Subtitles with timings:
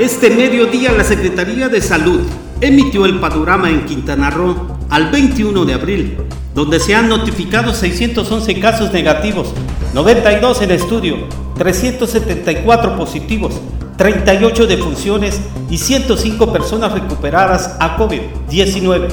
[0.00, 2.22] Este mediodía la Secretaría de Salud
[2.62, 6.16] emitió el panorama en Quintana Roo al 21 de abril,
[6.54, 9.52] donde se han notificado 611 casos negativos,
[9.92, 11.16] 92 en estudio,
[11.58, 13.60] 374 positivos,
[13.98, 19.08] 38 defunciones y 105 personas recuperadas a COVID-19.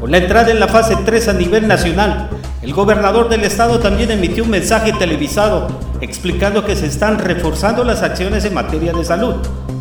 [0.00, 2.28] Con la entrada en la fase 3 a nivel nacional,
[2.64, 5.68] el gobernador del estado también emitió un mensaje televisado
[6.00, 9.34] explicando que se están reforzando las acciones en materia de salud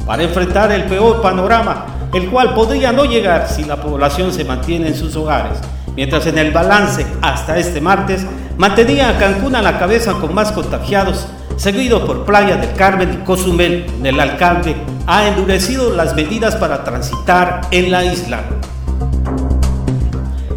[0.05, 4.89] para enfrentar el peor panorama, el cual podría no llegar si la población se mantiene
[4.89, 5.59] en sus hogares.
[5.95, 8.25] Mientras en el balance hasta este martes
[8.57, 13.25] mantenía a Cancún a la cabeza con más contagiados, seguido por Playa del Carmen y
[13.25, 14.75] Cozumel, el alcalde
[15.07, 18.41] ha endurecido las medidas para transitar en la isla.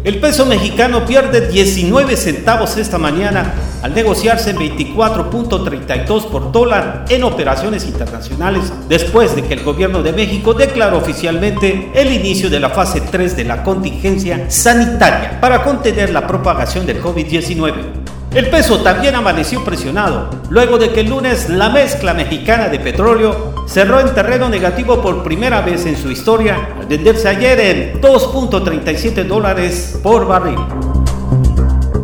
[0.07, 7.25] El peso mexicano pierde 19 centavos esta mañana al negociarse en 24.32 por dólar en
[7.25, 12.69] operaciones internacionales después de que el gobierno de México declaró oficialmente el inicio de la
[12.69, 18.06] fase 3 de la contingencia sanitaria para contener la propagación del COVID-19.
[18.33, 23.53] El peso también amaneció presionado, luego de que el lunes la mezcla mexicana de petróleo
[23.67, 29.23] cerró en terreno negativo por primera vez en su historia, al venderse ayer en 2.37
[29.25, 30.59] dólares por barril.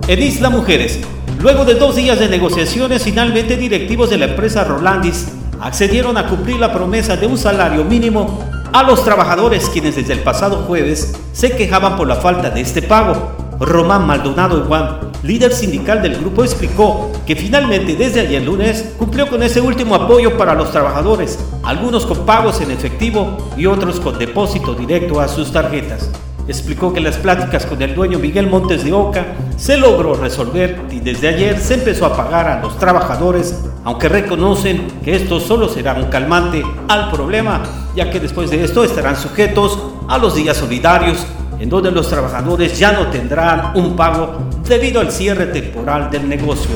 [0.07, 1.01] En Isla Mujeres,
[1.39, 5.27] luego de dos días de negociaciones, finalmente directivos de la empresa Rolandis
[5.61, 10.19] accedieron a cumplir la promesa de un salario mínimo a los trabajadores quienes desde el
[10.19, 13.42] pasado jueves se quejaban por la falta de este pago.
[13.65, 19.41] Román Maldonado Juan líder sindical del grupo, explicó que finalmente desde ayer lunes cumplió con
[19.41, 24.73] ese último apoyo para los trabajadores, algunos con pagos en efectivo y otros con depósito
[24.73, 26.09] directo a sus tarjetas.
[26.45, 30.99] Explicó que las pláticas con el dueño Miguel Montes de Oca se logró resolver y
[30.99, 35.93] desde ayer se empezó a pagar a los trabajadores, aunque reconocen que esto solo será
[35.93, 37.63] un calmante al problema,
[37.95, 41.25] ya que después de esto estarán sujetos a los días solidarios
[41.63, 46.71] en donde los trabajadores ya no tendrán un pago debido al cierre temporal del negocio.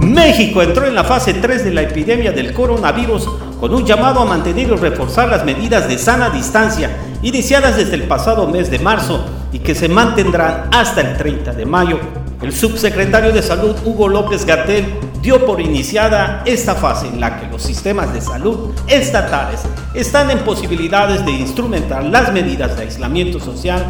[0.00, 3.28] México entró en la fase 3 de la epidemia del coronavirus
[3.58, 6.88] con un llamado a mantener y reforzar las medidas de sana distancia
[7.22, 11.66] iniciadas desde el pasado mes de marzo y que se mantendrán hasta el 30 de
[11.66, 11.98] mayo.
[12.40, 14.84] El subsecretario de Salud Hugo López Gatel
[15.20, 19.62] dio por iniciada esta fase en la que los sistemas de salud estatales
[19.94, 23.84] están en posibilidades de instrumentar las medidas de aislamiento social.